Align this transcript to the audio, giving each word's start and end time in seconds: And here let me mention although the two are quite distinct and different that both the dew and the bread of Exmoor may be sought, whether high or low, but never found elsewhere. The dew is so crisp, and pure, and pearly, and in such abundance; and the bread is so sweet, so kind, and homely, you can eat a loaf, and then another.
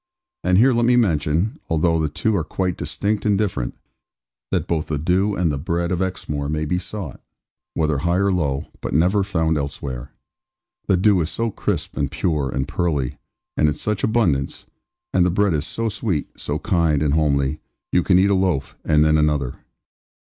And 0.43 0.57
here 0.57 0.73
let 0.73 0.85
me 0.87 0.95
mention 0.95 1.59
although 1.69 1.99
the 1.99 2.09
two 2.09 2.35
are 2.35 2.43
quite 2.43 2.75
distinct 2.75 3.23
and 3.23 3.37
different 3.37 3.77
that 4.49 4.65
both 4.65 4.87
the 4.87 4.97
dew 4.97 5.35
and 5.35 5.51
the 5.51 5.59
bread 5.59 5.91
of 5.91 6.01
Exmoor 6.01 6.49
may 6.49 6.65
be 6.65 6.79
sought, 6.79 7.21
whether 7.75 7.99
high 7.99 8.15
or 8.17 8.31
low, 8.31 8.65
but 8.81 8.95
never 8.95 9.21
found 9.21 9.59
elsewhere. 9.59 10.11
The 10.87 10.97
dew 10.97 11.21
is 11.21 11.29
so 11.29 11.51
crisp, 11.51 11.95
and 11.97 12.09
pure, 12.09 12.49
and 12.49 12.67
pearly, 12.67 13.19
and 13.55 13.67
in 13.67 13.75
such 13.75 14.03
abundance; 14.03 14.65
and 15.13 15.23
the 15.23 15.29
bread 15.29 15.53
is 15.53 15.67
so 15.67 15.87
sweet, 15.87 16.29
so 16.35 16.57
kind, 16.57 17.03
and 17.03 17.13
homely, 17.13 17.59
you 17.91 18.01
can 18.01 18.17
eat 18.17 18.31
a 18.31 18.33
loaf, 18.33 18.75
and 18.83 19.05
then 19.05 19.19
another. 19.19 19.53